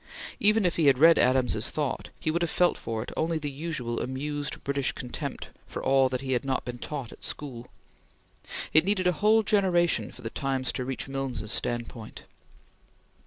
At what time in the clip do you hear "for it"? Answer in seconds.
2.75-3.11